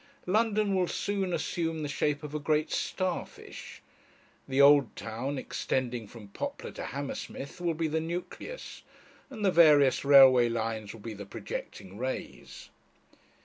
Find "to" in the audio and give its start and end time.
6.71-6.85